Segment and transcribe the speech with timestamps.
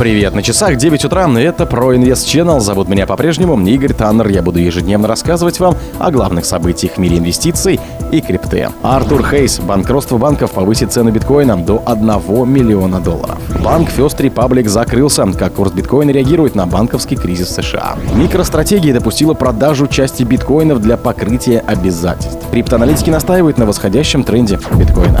[0.00, 2.60] Привет, на часах 9 утра, это про Инвест Channel.
[2.60, 4.28] Зовут меня по-прежнему Игорь Таннер.
[4.28, 7.78] Я буду ежедневно рассказывать вам о главных событиях в мире инвестиций
[8.10, 8.70] и крипты.
[8.82, 9.60] Артур Хейс.
[9.60, 13.36] Банкротство банков повысит цену биткоина до 1 миллиона долларов.
[13.62, 15.26] Банк First Republic закрылся.
[15.38, 17.96] Как курс биткоина реагирует на банковский кризис в США.
[18.14, 22.42] Микростратегия допустила продажу части биткоинов для покрытия обязательств.
[22.50, 25.20] Криптоаналитики настаивают на восходящем тренде биткоина.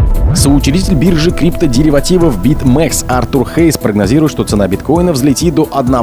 [0.35, 5.95] Соучредитель биржи криптодеривативов BitMEX Артур Хейс прогнозирует, что цена биткоина взлетит до 1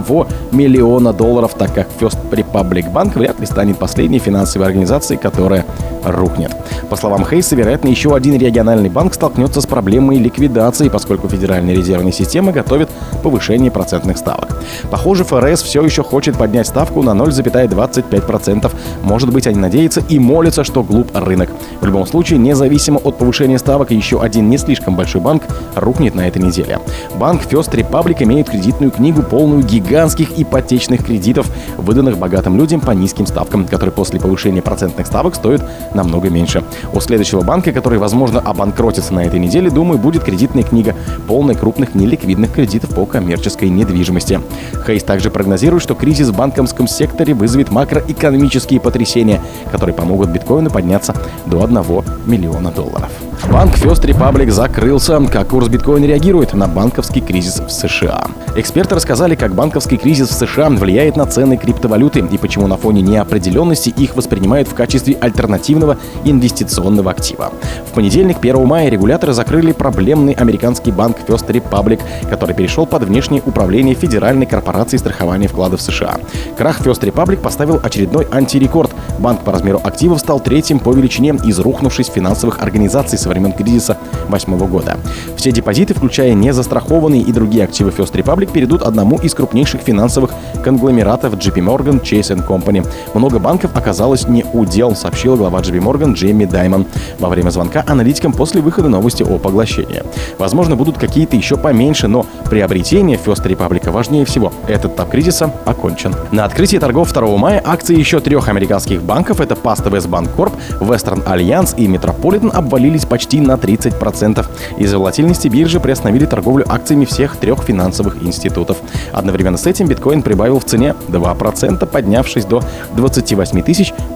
[0.53, 5.65] миллиона долларов, так как First Republic Bank вряд ли станет последней финансовой организацией, которая
[6.05, 6.55] рухнет.
[6.91, 12.13] По словам Хейса, вероятно, еще один региональный банк столкнется с проблемой ликвидации, поскольку Федеральная резервная
[12.13, 12.91] система готовит
[13.23, 14.63] повышение процентных ставок.
[14.91, 18.71] Похоже, ФРС все еще хочет поднять ставку на 0,25%.
[19.03, 21.51] Может быть, они надеются и молятся, что глуп рынок.
[21.81, 25.42] В любом случае, независимо от повышения ставок, еще один не слишком большой банк
[25.74, 26.78] рухнет на этой неделе.
[27.16, 33.27] Банк First Republic имеет кредитную книгу, полную гигантских ипотечных кредитов, выданных богатым людям по низким
[33.27, 35.62] ставкам, которые после повышения процентных ставок стоят
[35.94, 36.64] намного меньше.
[36.92, 40.94] У следующего банка, который, возможно, обанкротится на этой неделе, думаю, будет кредитная книга,
[41.27, 44.41] полная крупных неликвидных кредитов по коммерческой недвижимости.
[44.86, 51.14] Хейс также прогнозирует, что кризис в банковском секторе вызовет макроэкономические потрясения, которые помогут биткоину подняться
[51.46, 51.78] до 1
[52.27, 53.11] миллиона долларов.
[53.47, 55.19] Банк First Republic закрылся.
[55.33, 58.27] Как курс биткоина реагирует на банковский кризис в США?
[58.56, 63.03] Эксперты рассказали, как банковский кризис в США влияет на цены криптовалюты и почему на фоне
[63.03, 67.53] неопределенности их воспринимают в качестве альтернативного инвестиционного актива.
[67.91, 73.42] В понедельник, 1 мая, регуляторы закрыли проблемный американский банк First Republic, который перешел под внешнее
[73.45, 76.19] управление Федеральной корпорации страхования вкладов США.
[76.56, 78.91] Крах First Republic поставил очередной антирекорд.
[79.19, 83.98] Банк по размеру активов стал третьим по величине из рухнувшись финансовых организаций со времен кризиса
[84.29, 84.97] 2008 года.
[85.37, 90.30] Все депозиты, включая незастрахованные и другие активы First Republic, перейдут одному из крупнейших финансовых
[90.64, 92.86] конгломератов JP Morgan Chase Company.
[93.14, 96.86] Много банков оказалось не удел, сообщила глава JP Morgan Джейми Даймон
[97.19, 100.02] во время звонка аналитикам после выхода новости о поглощении.
[100.39, 104.52] Возможно, будут какие-то еще поменьше, но приобретение First Republic важнее всего.
[104.67, 106.14] Этот этап кризиса окончен.
[106.33, 110.52] На открытии торгов 2 мая акции еще трех американских банков, это Pasta West Bank Corp,
[110.81, 114.46] Western Alliance и Metropolitan, обвалились почти на 30%.
[114.79, 118.79] Из-за волатильности биржи приостановили торговлю акциями всех трех финансовых институтов.
[119.12, 122.62] Одновременно с этим биткоин прибавил в цене 2%, поднявшись до
[122.95, 123.62] 28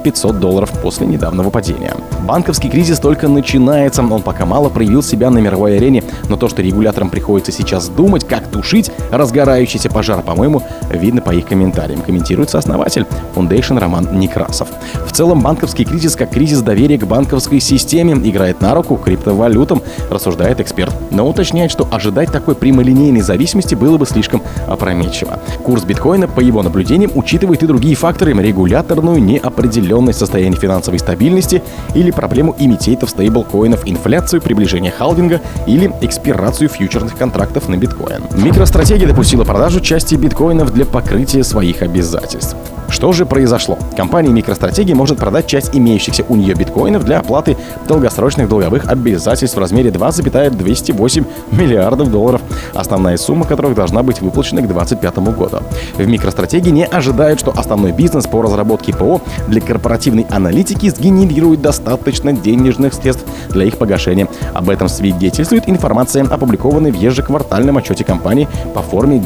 [0.04, 1.94] 500 долларов после недавнего падения.
[2.26, 6.62] Банковский кризис только начинается, он пока мало проявил себя на мировой арене, но то, что
[6.62, 13.06] регуляторам приходится сейчас думать, как тушить разгорающийся пожар, по-моему, видно по их комментариям, комментирует сооснователь
[13.34, 14.68] Foundation Роман Некрасов.
[15.06, 20.60] В целом, банковский кризис как кризис доверия к банковской системе играет на руку криптовалютам, рассуждает
[20.60, 20.94] эксперт.
[21.10, 25.40] Но уточняет, что ожидать такой прямолинейной зависимости было бы слишком опрометчиво.
[25.64, 31.62] Курс биткоина, по его наблюдениям, учитывает и другие факторы– регуляторную неопределенность состояния финансовой стабильности
[31.94, 38.24] или проблему имитейтов стейблкоинов, инфляцию, приближение халвинга или экспирацию фьючерных контрактов на биткоин.
[38.36, 42.56] Микростратегия допустила продажу части биткоинов для покрытия своих обязательств.
[42.92, 43.78] Что же произошло?
[43.96, 47.56] Компания MicroStrategy может продать часть имеющихся у нее биткоинов для оплаты
[47.88, 52.42] долгосрочных долговых обязательств в размере 2,208 миллиардов долларов,
[52.74, 55.60] основная сумма которых должна быть выплачена к 2025 году.
[55.96, 62.34] В MicroStrategy не ожидают, что основной бизнес по разработке ПО для корпоративной аналитики сгенерирует достаточно
[62.34, 64.28] денежных средств для их погашения.
[64.52, 69.18] Об этом свидетельствует информация, опубликованная в ежеквартальном отчете компании по форме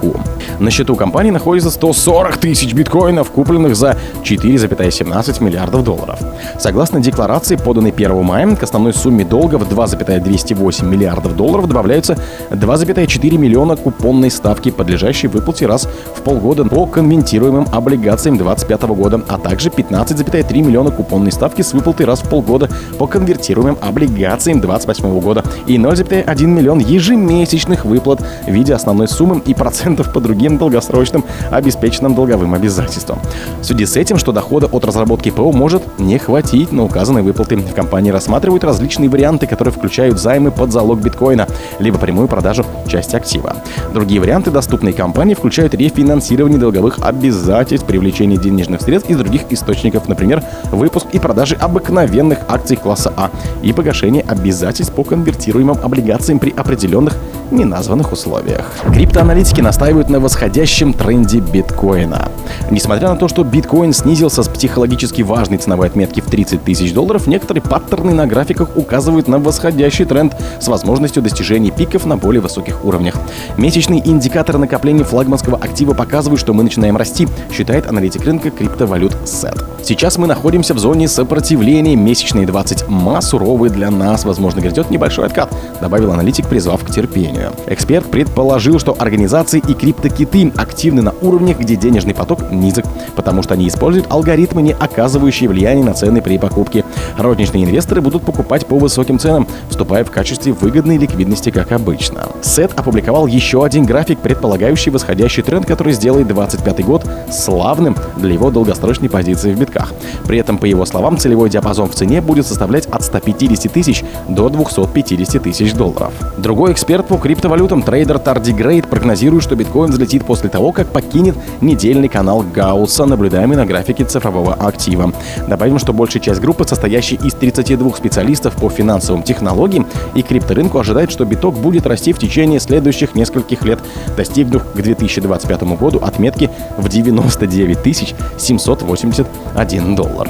[0.00, 0.20] 10-Q.
[0.58, 6.18] На счету компании находится 140 тысяч биткоинов, купленных за 4,17 миллиардов долларов.
[6.58, 12.18] Согласно декларации, поданной 1 мая, к основной сумме долга в 2,208 миллиардов долларов добавляются
[12.50, 19.38] 2,4 миллиона купонной ставки, подлежащей выплате раз в полгода по конвентируемым облигациям 2025 года, а
[19.38, 22.68] также 15,3 миллиона купонной ставки с выплатой раз в полгода
[22.98, 29.54] по конвертируемым облигациям 2028 года и 0,1 миллион ежемесячных выплат в виде основной суммы и
[29.54, 33.18] процентов по другим долгосрочным обеспеченным долговым обязательствам.
[33.60, 37.58] В связи с этим, что дохода от разработки ПО может не хватить на указанные выплаты.
[37.74, 41.48] Компании рассматривают различные варианты, которые включают займы под залог биткоина,
[41.78, 43.56] либо прямую продажу части актива.
[43.92, 50.42] Другие варианты, доступные компании, включают рефинансирование долговых обязательств, привлечение денежных средств из других источников, например,
[50.70, 53.30] выпуск и продажи обыкновенных акций класса А
[53.62, 57.16] и погашение обязательств по конвертируемым облигациям при определенных
[57.50, 58.72] неназванных условиях.
[58.92, 62.30] Криптоаналитики настаивают на восходящем тренде биткоина.
[62.70, 67.26] Несмотря на то, что биткоин снизился с психологически важной ценовой отметки в 30 тысяч долларов,
[67.26, 72.84] некоторые паттерны на графиках указывают на восходящий тренд с возможностью достижения пиков на более высоких
[72.84, 73.16] уровнях.
[73.56, 79.64] Месячные индикаторы накопления флагманского актива показывают, что мы начинаем расти, считает аналитик рынка криптовалют SET.
[79.82, 81.96] Сейчас мы находимся в зоне сопротивления.
[81.96, 84.24] Месячные 20 ма суровые для нас.
[84.24, 87.39] Возможно, грядет небольшой откат, добавил аналитик, призвав к терпению.
[87.66, 92.84] Эксперт предположил, что организации и криптокиты активны на уровнях, где денежный поток низок,
[93.16, 96.84] потому что они используют алгоритмы, не оказывающие влияния на цены при покупке.
[97.16, 102.28] Розничные инвесторы будут покупать по высоким ценам, вступая в качестве выгодной ликвидности, как обычно.
[102.42, 108.50] Сет опубликовал еще один график, предполагающий восходящий тренд, который сделает 25 год славным для его
[108.50, 109.92] долгосрочной позиции в битках.
[110.26, 114.48] При этом, по его словам, целевой диапазон в цене будет составлять от 150 тысяч до
[114.48, 116.12] 250 тысяч долларов.
[116.38, 118.20] Другой эксперт по криптовалютам, трейдер
[118.56, 124.04] Грейд, прогнозирует, что биткоин взлетит после того, как покинет недельный канал Гаусса, наблюдаемый на графике
[124.04, 125.12] цифрового актива.
[125.46, 129.86] Добавим, что большая часть группы, состоящей из 32 специалистов по финансовым технологиям
[130.16, 133.78] и крипторынку, ожидает, что биток будет расти в течение следующих нескольких лет,
[134.16, 140.28] достигнув к 2025 году отметки в 99 781 доллар.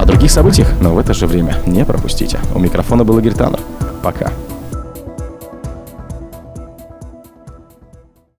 [0.00, 2.40] О других событиях, но в это же время не пропустите.
[2.52, 3.60] У микрофона был Игорь Таннер.
[4.02, 4.32] Пока.